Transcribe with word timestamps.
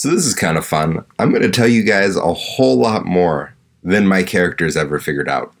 So 0.00 0.08
this 0.08 0.24
is 0.24 0.34
kind 0.34 0.56
of 0.56 0.64
fun. 0.64 1.04
I'm 1.18 1.28
going 1.28 1.42
to 1.42 1.50
tell 1.50 1.68
you 1.68 1.82
guys 1.82 2.16
a 2.16 2.32
whole 2.32 2.78
lot 2.78 3.04
more 3.04 3.54
than 3.82 4.06
my 4.06 4.22
characters 4.22 4.74
ever 4.74 4.98
figured 4.98 5.28
out. 5.28 5.52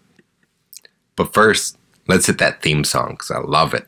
But 1.14 1.34
first, 1.34 1.76
let's 2.08 2.24
hit 2.26 2.38
that 2.38 2.62
theme 2.62 2.84
song 2.84 3.10
because 3.10 3.30
I 3.30 3.40
love 3.40 3.74
it. 3.74 3.86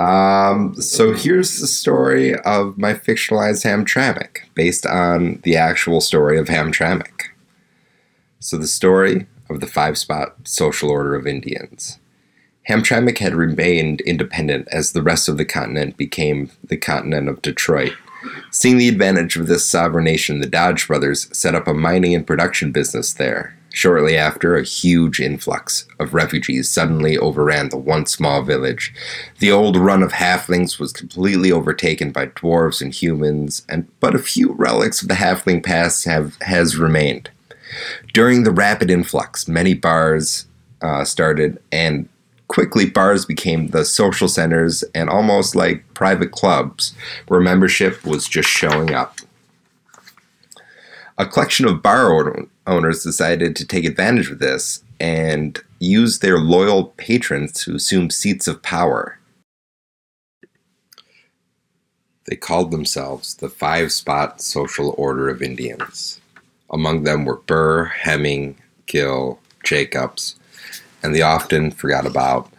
Um, 0.00 0.74
so 0.80 1.12
here's 1.12 1.60
the 1.60 1.66
story 1.66 2.34
of 2.34 2.78
my 2.78 2.94
fictionalized 2.94 3.64
Hamtramck, 3.66 4.38
based 4.54 4.86
on 4.86 5.40
the 5.42 5.56
actual 5.56 6.00
story 6.00 6.38
of 6.38 6.46
Hamtramck. 6.46 7.24
So 8.38 8.56
the 8.56 8.66
story 8.66 9.26
of 9.50 9.60
the 9.60 9.66
five-spot 9.66 10.36
social 10.44 10.88
order 10.88 11.14
of 11.14 11.26
Indians. 11.26 11.98
Hamtramck 12.66 13.18
had 13.18 13.34
remained 13.34 14.00
independent 14.02 14.68
as 14.72 14.92
the 14.92 15.02
rest 15.02 15.28
of 15.28 15.36
the 15.36 15.44
continent 15.44 15.98
became 15.98 16.50
the 16.64 16.78
continent 16.78 17.28
of 17.28 17.42
Detroit. 17.42 17.92
Seeing 18.50 18.78
the 18.78 18.88
advantage 18.88 19.36
of 19.36 19.48
this 19.48 19.68
sovereign 19.68 20.04
nation, 20.04 20.40
the 20.40 20.46
Dodge 20.46 20.86
brothers 20.86 21.28
set 21.36 21.54
up 21.54 21.68
a 21.68 21.74
mining 21.74 22.14
and 22.14 22.26
production 22.26 22.72
business 22.72 23.12
there. 23.12 23.54
Shortly 23.72 24.16
after, 24.16 24.56
a 24.56 24.64
huge 24.64 25.20
influx 25.20 25.86
of 26.00 26.12
refugees 26.12 26.68
suddenly 26.68 27.16
overran 27.16 27.68
the 27.68 27.76
once 27.76 28.12
small 28.12 28.42
village. 28.42 28.92
The 29.38 29.52
old 29.52 29.76
run 29.76 30.02
of 30.02 30.12
halflings 30.12 30.80
was 30.80 30.92
completely 30.92 31.52
overtaken 31.52 32.10
by 32.10 32.26
dwarves 32.26 32.82
and 32.82 32.92
humans, 32.92 33.64
and 33.68 33.86
but 34.00 34.14
a 34.14 34.18
few 34.18 34.52
relics 34.52 35.02
of 35.02 35.08
the 35.08 35.14
halfling 35.14 35.64
past 35.64 36.04
have 36.04 36.36
has 36.42 36.76
remained. 36.76 37.30
During 38.12 38.42
the 38.42 38.50
rapid 38.50 38.90
influx, 38.90 39.46
many 39.46 39.74
bars 39.74 40.46
uh, 40.82 41.04
started, 41.04 41.62
and 41.70 42.08
quickly 42.48 42.86
bars 42.86 43.24
became 43.24 43.68
the 43.68 43.84
social 43.84 44.26
centers 44.26 44.82
and 44.92 45.08
almost 45.08 45.54
like 45.54 45.84
private 45.94 46.32
clubs 46.32 46.92
where 47.28 47.38
membership 47.38 48.04
was 48.04 48.26
just 48.26 48.48
showing 48.48 48.92
up. 48.92 49.20
A 51.20 51.26
collection 51.26 51.66
of 51.66 51.82
bar 51.82 52.48
owners 52.66 53.02
decided 53.02 53.54
to 53.56 53.66
take 53.66 53.84
advantage 53.84 54.30
of 54.30 54.38
this 54.38 54.82
and 54.98 55.62
use 55.78 56.20
their 56.20 56.38
loyal 56.38 56.94
patrons 56.96 57.52
to 57.64 57.74
assume 57.74 58.08
seats 58.08 58.48
of 58.48 58.62
power. 58.62 59.18
They 62.24 62.36
called 62.36 62.70
themselves 62.70 63.34
the 63.34 63.50
Five 63.50 63.92
Spot 63.92 64.40
Social 64.40 64.94
Order 64.96 65.28
of 65.28 65.42
Indians. 65.42 66.22
Among 66.70 67.02
them 67.02 67.26
were 67.26 67.36
Burr, 67.36 67.84
Hemming, 67.84 68.56
Gill, 68.86 69.40
Jacobs, 69.62 70.36
and 71.02 71.14
the 71.14 71.20
often 71.20 71.70
forgot 71.70 72.06
about 72.06 72.50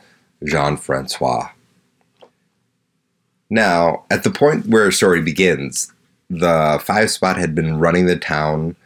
Jean 0.43 0.77
Francois. 0.77 1.49
Now, 3.49 4.05
at 4.11 4.23
the 4.23 4.29
point 4.29 4.67
where 4.67 4.83
our 4.83 4.91
story 4.91 5.23
begins, 5.23 5.91
the 6.31 6.81
Five 6.83 7.11
Spot 7.11 7.35
had 7.35 7.53
been 7.53 7.77
running 7.77 8.05
the 8.05 8.15
town 8.15 8.77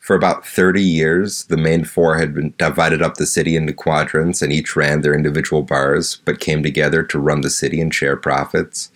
for 0.00 0.16
about 0.16 0.44
30 0.44 0.82
years. 0.82 1.44
The 1.44 1.56
main 1.56 1.84
four 1.84 2.18
had 2.18 2.34
been 2.34 2.54
divided 2.58 3.00
up 3.02 3.14
the 3.14 3.26
city 3.26 3.54
into 3.54 3.72
quadrants 3.72 4.42
and 4.42 4.52
each 4.52 4.74
ran 4.74 5.00
their 5.00 5.14
individual 5.14 5.62
bars, 5.62 6.16
but 6.24 6.40
came 6.40 6.62
together 6.62 7.04
to 7.04 7.20
run 7.20 7.42
the 7.42 7.50
city 7.50 7.80
and 7.80 7.94
share 7.94 8.16
profits. 8.16 8.90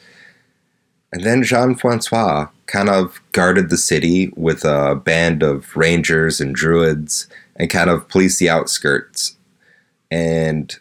And 1.12 1.22
then 1.22 1.44
Jean 1.44 1.76
Francois 1.76 2.48
kind 2.66 2.88
of 2.88 3.20
guarded 3.30 3.70
the 3.70 3.76
city 3.76 4.32
with 4.34 4.64
a 4.64 4.96
band 4.96 5.44
of 5.44 5.76
rangers 5.76 6.40
and 6.40 6.56
druids 6.56 7.28
and 7.54 7.70
kind 7.70 7.88
of 7.88 8.08
policed 8.08 8.40
the 8.40 8.50
outskirts. 8.50 9.36
And 10.10 10.76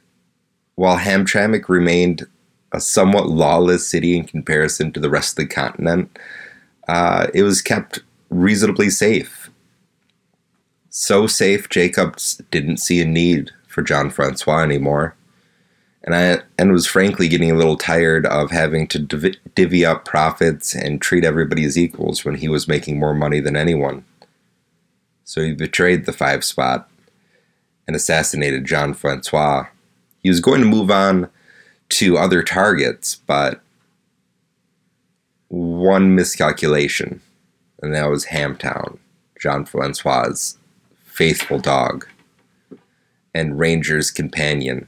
while 0.74 0.98
Hamtramck 0.98 1.70
remained 1.70 2.26
a 2.72 2.82
somewhat 2.82 3.28
lawless 3.28 3.88
city 3.88 4.18
in 4.18 4.26
comparison 4.26 4.92
to 4.94 5.00
the 5.00 5.10
rest 5.10 5.38
of 5.38 5.48
the 5.48 5.54
continent, 5.54 6.18
uh, 6.88 7.28
it 7.34 7.44
was 7.44 7.62
kept 7.62 8.00
reasonably 8.30 8.90
safe. 8.90 9.50
So 10.90 11.28
safe, 11.28 11.70
Jacobs 11.70 12.42
didn't 12.52 12.78
see 12.78 13.02
a 13.02 13.06
need 13.06 13.52
for 13.68 13.82
John 13.82 14.10
Francois 14.10 14.62
anymore. 14.62 15.16
And 16.04 16.16
I 16.16 16.44
and 16.60 16.72
was 16.72 16.86
frankly 16.86 17.28
getting 17.28 17.50
a 17.50 17.56
little 17.56 17.78
tired 17.78 18.26
of 18.28 18.52
having 18.52 18.88
to 18.90 19.00
div- 19.00 19.38
divvy 19.56 19.86
up 19.86 20.06
profits 20.06 20.76
and 20.76 21.02
treat 21.02 21.26
everybody 21.26 21.66
as 21.66 21.78
equals 21.78 22.24
when 22.24 22.36
he 22.36 22.48
was 22.48 22.68
making 22.68 23.00
more 23.00 23.16
money 23.16 23.40
than 23.40 23.56
anyone. 23.56 24.06
So 25.24 25.42
he 25.42 25.54
betrayed 25.54 26.06
the 26.06 26.14
five 26.14 26.44
spot 26.44 26.90
and 27.88 27.96
assassinated 27.96 28.66
John 28.66 28.94
Francois. 28.94 29.66
He 30.22 30.30
was 30.30 30.40
going 30.40 30.62
to 30.62 30.68
move 30.68 30.92
on 30.92 31.30
to 31.90 32.18
other 32.18 32.44
targets, 32.44 33.16
but 33.16 33.62
one 35.50 36.16
miscalculation, 36.16 37.22
and 37.82 37.94
that 37.94 38.10
was 38.10 38.26
Hamtown, 38.26 38.98
John 39.40 39.66
Francois's 39.66 40.58
faithful 41.06 41.60
dog, 41.60 42.08
and 43.34 43.60
Ranger's 43.60 44.12
companion 44.12 44.88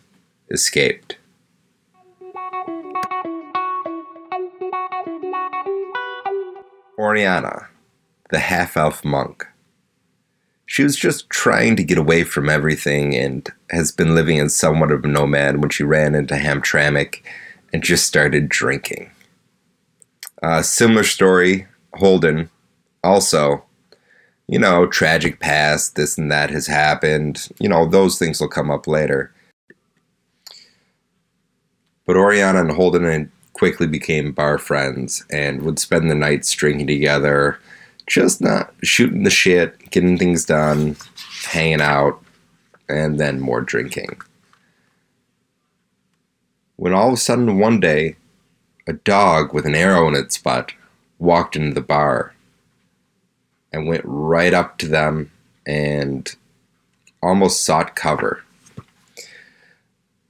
escaped. 0.49 1.17
Oriana, 6.97 7.67
the 8.31 8.39
half 8.39 8.75
elf 8.75 9.05
monk. 9.05 9.45
She 10.65 10.83
was 10.83 10.97
just 10.97 11.29
trying 11.29 11.75
to 11.77 11.83
get 11.83 11.97
away 11.97 12.23
from 12.23 12.49
everything 12.49 13.15
and 13.15 13.49
has 13.69 13.91
been 13.91 14.15
living 14.15 14.39
as 14.39 14.55
somewhat 14.55 14.91
of 14.91 15.05
a 15.05 15.07
nomad 15.07 15.61
when 15.61 15.69
she 15.69 15.83
ran 15.83 16.15
into 16.15 16.35
Hamtramck 16.35 17.21
and 17.71 17.83
just 17.83 18.05
started 18.05 18.49
drinking. 18.49 19.11
Uh, 20.41 20.61
similar 20.61 21.03
story, 21.03 21.67
Holden. 21.93 22.49
Also, 23.03 23.63
you 24.47 24.59
know, 24.59 24.87
tragic 24.87 25.39
past, 25.39 25.95
this 25.95 26.17
and 26.17 26.31
that 26.31 26.49
has 26.49 26.67
happened. 26.67 27.49
You 27.59 27.69
know, 27.69 27.85
those 27.85 28.17
things 28.17 28.39
will 28.39 28.47
come 28.47 28.71
up 28.71 28.87
later. 28.87 29.33
But 32.05 32.15
Oriana 32.15 32.61
and 32.61 32.71
Holden 32.71 33.31
quickly 33.53 33.87
became 33.87 34.31
bar 34.31 34.57
friends 34.57 35.25
and 35.31 35.63
would 35.63 35.79
spend 35.79 36.09
the 36.09 36.15
nights 36.15 36.53
drinking 36.53 36.87
together, 36.87 37.59
just 38.05 38.39
not 38.39 38.73
shooting 38.83 39.23
the 39.23 39.29
shit, 39.29 39.89
getting 39.91 40.17
things 40.17 40.45
done, 40.45 40.95
hanging 41.43 41.81
out, 41.81 42.23
and 42.87 43.19
then 43.19 43.41
more 43.41 43.61
drinking. 43.61 44.21
When 46.77 46.93
all 46.93 47.09
of 47.09 47.13
a 47.15 47.17
sudden 47.17 47.57
one 47.57 47.79
day, 47.79 48.15
a 48.87 48.93
dog 48.93 49.53
with 49.53 49.65
an 49.65 49.75
arrow 49.75 50.07
in 50.07 50.15
its 50.15 50.37
butt 50.37 50.71
walked 51.19 51.55
into 51.55 51.73
the 51.73 51.81
bar 51.81 52.33
and 53.71 53.87
went 53.87 54.01
right 54.05 54.53
up 54.53 54.77
to 54.77 54.87
them 54.87 55.31
and 55.65 56.35
almost 57.21 57.63
sought 57.63 57.95
cover. 57.95 58.43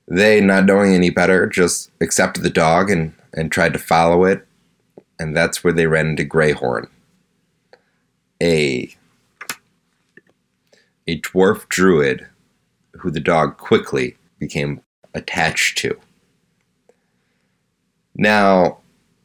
They, 0.07 0.41
not 0.41 0.65
knowing 0.65 0.93
any 0.93 1.09
better, 1.09 1.45
just 1.45 1.91
accepted 2.01 2.41
the 2.41 2.49
dog 2.49 2.89
and, 2.89 3.13
and 3.33 3.51
tried 3.51 3.73
to 3.73 3.79
follow 3.79 4.23
it, 4.23 4.47
and 5.19 5.35
that's 5.35 5.63
where 5.63 5.73
they 5.73 5.85
ran 5.85 6.07
into 6.07 6.23
Greyhorn, 6.23 6.87
a, 8.41 8.89
a 11.07 11.19
dwarf 11.21 11.67
druid 11.67 12.27
who 12.93 13.11
the 13.11 13.19
dog 13.19 13.57
quickly 13.57 14.15
became 14.39 14.81
attached 15.13 15.77
to. 15.79 15.99
Now, 18.17 18.79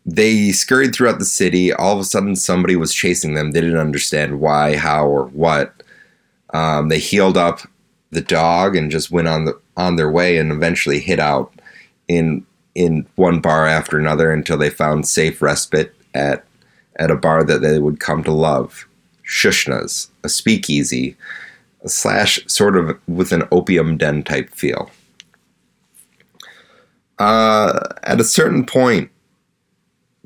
they 0.04 0.52
scurried 0.52 0.94
throughout 0.94 1.18
the 1.18 1.24
city. 1.24 1.72
All 1.72 1.94
of 1.94 2.00
a 2.00 2.04
sudden, 2.04 2.36
somebody 2.36 2.76
was 2.76 2.94
chasing 2.94 3.34
them. 3.34 3.50
They 3.50 3.60
didn't 3.60 3.78
understand 3.78 4.40
why, 4.40 4.76
how, 4.76 5.06
or 5.06 5.26
what. 5.26 5.82
Um, 6.52 6.88
they 6.88 6.98
healed 6.98 7.36
up 7.36 7.60
the 8.10 8.20
dog 8.20 8.76
and 8.76 8.90
just 8.90 9.10
went 9.10 9.28
on 9.28 9.46
the 9.46 9.58
on 9.76 9.96
their 9.96 10.10
way, 10.10 10.36
and 10.36 10.52
eventually 10.52 11.00
hid 11.00 11.18
out 11.18 11.52
in 12.08 12.44
in 12.74 13.06
one 13.16 13.40
bar 13.40 13.66
after 13.66 13.98
another 13.98 14.32
until 14.32 14.58
they 14.58 14.70
found 14.70 15.08
safe 15.08 15.40
respite 15.40 15.94
at 16.14 16.44
at 16.96 17.10
a 17.10 17.16
bar 17.16 17.42
that 17.44 17.62
they 17.62 17.78
would 17.78 18.00
come 18.00 18.22
to 18.22 18.32
love, 18.32 18.86
Shushna's, 19.26 20.10
a 20.24 20.28
speakeasy, 20.28 21.16
a 21.82 21.88
slash 21.88 22.38
sort 22.46 22.76
of 22.76 22.98
with 23.08 23.32
an 23.32 23.44
opium 23.50 23.96
den 23.96 24.22
type 24.22 24.50
feel. 24.50 24.90
Uh, 27.18 27.80
at 28.02 28.20
a 28.20 28.24
certain 28.24 28.64
point, 28.64 29.10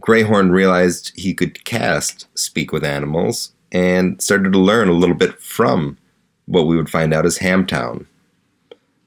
Greyhorn 0.01 0.51
realized 0.51 1.13
he 1.17 1.35
could 1.35 1.65
cast 1.65 2.27
Speak 2.39 2.73
with 2.73 2.85
Animals 2.85 3.53
and 3.73 4.21
started 4.23 4.53
to 4.53 4.59
learn 4.59 4.89
a 4.89 4.93
little 4.93 5.17
bit 5.17 5.41
from 5.41 5.99
what 6.47 6.67
we 6.67 6.77
would 6.77 6.89
find 6.89 7.13
out 7.13 7.27
as 7.27 7.39
Hamtown, 7.39 8.07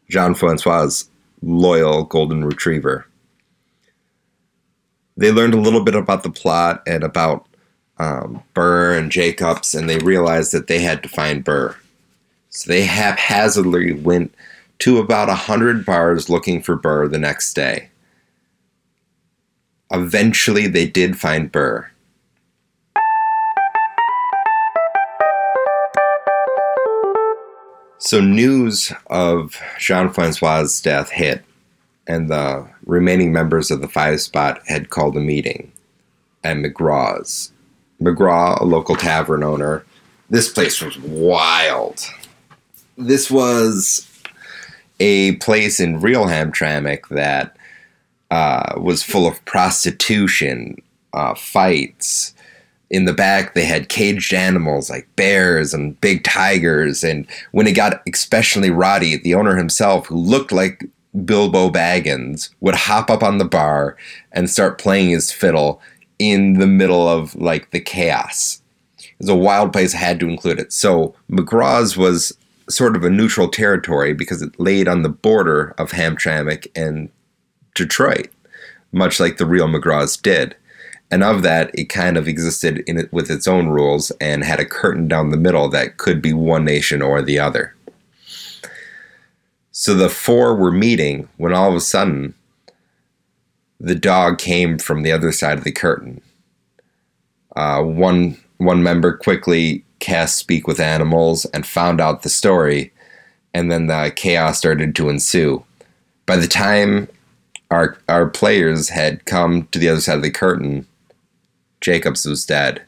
Jean 0.10 0.36
Francois' 0.36 1.04
loyal 1.42 2.04
golden 2.04 2.44
retriever. 2.44 3.06
they 5.16 5.32
learned 5.32 5.54
a 5.54 5.60
little 5.60 5.84
bit 5.84 5.96
about 5.96 6.24
the 6.24 6.30
plot 6.30 6.82
and 6.88 7.04
about 7.04 7.46
um, 7.98 8.42
Burr 8.54 8.98
and 8.98 9.12
Jacobs, 9.12 9.76
and 9.76 9.90
they 9.90 9.98
realized 10.00 10.54
that 10.54 10.68
they 10.68 10.80
had 10.80 11.04
to 11.04 11.10
find 11.10 11.44
Burr. 11.44 11.76
So 12.50 12.72
they 12.72 12.84
haphazardly 12.84 13.94
went 13.94 14.34
to 14.80 14.98
about 14.98 15.30
a 15.30 15.36
hundred 15.36 15.86
bars 15.86 16.30
looking 16.30 16.62
for 16.62 16.76
Burr 16.76 17.08
the 17.08 17.20
next 17.20 17.54
day. 17.54 17.90
Eventually, 19.92 20.68
they 20.68 20.88
did 20.88 21.20
find 21.20 21.52
Burr. 21.52 21.90
So, 27.98 28.22
news 28.22 28.94
of 29.08 29.60
Jean 29.78 30.10
Francois' 30.10 30.68
death 30.82 31.10
hit, 31.10 31.44
and 32.08 32.30
the 32.30 32.68
remaining 32.86 33.34
members 33.34 33.72
of 33.72 33.82
the 33.82 33.90
Five 33.90 34.22
Spot 34.22 34.62
had 34.68 34.90
called 34.90 35.18
a 35.18 35.20
meeting 35.20 35.72
at 36.44 36.58
McGraw's. 36.58 37.52
McGraw, 38.02 38.60
a 38.62 38.64
local 38.64 38.96
tavern 38.96 39.44
owner, 39.44 39.86
this 40.30 40.48
place 40.48 40.82
was 40.82 40.98
wild. 41.00 42.02
This 42.98 43.30
was 43.30 44.09
a 45.00 45.34
place 45.38 45.80
in 45.80 46.02
real 46.02 46.26
Hamtramck 46.26 47.08
that 47.10 47.56
uh, 48.32 48.74
was 48.78 49.04
full 49.04 49.28
of 49.28 49.44
prostitution, 49.46 50.82
uh, 51.14 51.34
fights. 51.36 52.34
In 52.90 53.06
the 53.06 53.14
back, 53.14 53.54
they 53.54 53.66
had 53.66 53.90
caged 53.90 54.34
animals 54.34 54.90
like 54.90 55.08
bears 55.16 55.74
and 55.74 56.00
big 56.02 56.24
tigers. 56.24 57.04
And 57.04 57.28
when 57.52 57.68
it 57.68 57.76
got 57.76 58.02
especially 58.12 58.72
rowdy, 58.72 59.18
the 59.18 59.36
owner 59.36 59.56
himself, 59.56 60.08
who 60.08 60.18
looked 60.18 60.52
like 60.52 60.86
Bilbo 61.26 61.70
Baggins, 61.70 62.50
would 62.62 62.76
hop 62.76 63.10
up 63.10 63.24
on 63.24 63.38
the 63.38 63.46
bar 63.46 63.96
and 64.32 64.50
start 64.50 64.80
playing 64.80 65.10
his 65.10 65.32
fiddle 65.32 65.82
in 66.18 66.54
the 66.54 66.68
middle 66.68 67.08
of 67.08 67.36
like 67.36 67.72
the 67.72 67.80
chaos. 67.80 68.62
It 68.98 69.14
was 69.20 69.30
a 69.30 69.36
wild 69.36 69.72
place, 69.72 69.94
had 69.94 70.20
to 70.22 70.28
include 70.28 70.60
it. 70.60 70.74
So 70.74 71.16
McGraw's 71.30 71.96
was 71.96 72.38
sort 72.70 72.96
of 72.96 73.04
a 73.04 73.10
neutral 73.10 73.50
territory 73.50 74.14
because 74.14 74.42
it 74.42 74.60
laid 74.60 74.88
on 74.88 75.02
the 75.02 75.10
border 75.10 75.74
of 75.78 75.92
Hamtramck 75.92 76.68
and 76.76 77.10
Detroit, 77.76 78.30
much 78.92 79.20
like 79.20 79.38
the 79.38 79.46
real 79.46 79.68
McGraw's 79.68 80.18
did. 80.18 80.56
And 81.12 81.24
of 81.24 81.42
that, 81.42 81.72
it 81.74 81.86
kind 81.86 82.18
of 82.18 82.28
existed 82.28 82.84
in 82.86 83.00
it 83.00 83.12
with 83.12 83.32
its 83.32 83.48
own 83.48 83.70
rules 83.70 84.12
and 84.22 84.44
had 84.44 84.60
a 84.60 84.66
curtain 84.66 85.08
down 85.08 85.30
the 85.30 85.38
middle 85.38 85.68
that 85.70 85.98
could 85.98 86.22
be 86.22 86.34
one 86.34 86.66
nation 86.66 87.02
or 87.02 87.22
the 87.22 87.40
other. 87.40 87.76
So 89.72 89.96
the 89.96 90.10
four 90.10 90.56
were 90.56 90.72
meeting 90.72 91.28
when 91.38 91.54
all 91.54 91.70
of 91.70 91.76
a 91.76 91.82
sudden 91.82 92.36
the 93.80 93.96
dog 93.96 94.38
came 94.38 94.78
from 94.78 95.02
the 95.02 95.12
other 95.12 95.32
side 95.32 95.58
of 95.58 95.64
the 95.64 95.72
curtain. 95.72 96.22
Uh, 97.56 97.82
one 97.82 98.38
one 98.58 98.84
member 98.84 99.16
quickly 99.16 99.86
cast 100.10 100.38
speak 100.38 100.68
with 100.68 100.80
animals 100.80 101.46
and 101.54 101.68
found 101.68 102.02
out 102.02 102.24
the 102.24 102.30
story, 102.30 102.92
and 103.54 103.72
then 103.72 103.86
the 103.86 104.12
chaos 104.16 104.58
started 104.58 104.96
to 104.96 105.08
ensue. 105.08 105.64
By 106.26 106.38
the 106.38 106.48
time 106.48 107.08
our 107.70 107.96
our 108.08 108.28
players 108.28 108.90
had 108.90 109.26
come 109.26 109.68
to 109.68 109.78
the 109.78 109.88
other 109.88 110.02
side 110.02 110.18
of 110.18 110.24
the 110.24 110.32
curtain, 110.32 110.88
Jacobs 111.80 112.26
was 112.26 112.44
dead, 112.44 112.82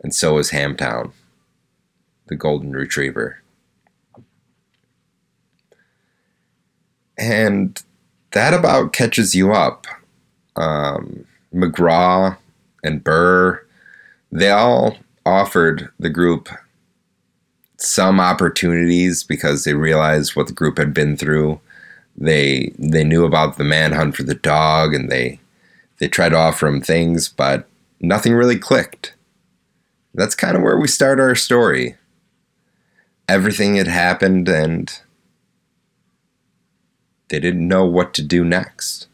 and 0.00 0.14
so 0.14 0.34
was 0.34 0.52
Hamtown, 0.52 1.10
the 2.28 2.36
golden 2.36 2.72
retriever. 2.72 3.42
And 7.18 7.82
that 8.30 8.54
about 8.54 8.92
catches 8.92 9.34
you 9.34 9.52
up. 9.52 9.88
Um, 10.54 11.26
McGraw 11.52 12.36
and 12.84 13.02
Burr, 13.02 13.66
they 14.30 14.50
all 14.50 14.96
offered 15.24 15.90
the 15.98 16.10
group 16.10 16.48
some 17.76 18.20
opportunities 18.20 19.22
because 19.24 19.64
they 19.64 19.74
realized 19.74 20.36
what 20.36 20.46
the 20.46 20.52
group 20.52 20.78
had 20.78 20.92
been 20.92 21.16
through. 21.16 21.60
They 22.16 22.72
they 22.78 23.04
knew 23.04 23.24
about 23.24 23.56
the 23.56 23.64
manhunt 23.64 24.16
for 24.16 24.22
the 24.22 24.34
dog, 24.34 24.94
and 24.94 25.10
they 25.10 25.40
they 25.98 26.08
tried 26.08 26.30
to 26.30 26.36
offer 26.36 26.66
him 26.66 26.80
things, 26.80 27.28
but 27.28 27.68
nothing 28.00 28.34
really 28.34 28.58
clicked. 28.58 29.14
That's 30.14 30.34
kind 30.34 30.56
of 30.56 30.62
where 30.62 30.78
we 30.78 30.88
start 30.88 31.20
our 31.20 31.34
story. 31.34 31.96
Everything 33.28 33.76
had 33.76 33.86
happened, 33.86 34.48
and 34.48 34.92
they 37.28 37.38
didn't 37.38 37.66
know 37.66 37.84
what 37.84 38.12
to 38.14 38.22
do 38.22 38.44
next. 38.44 39.06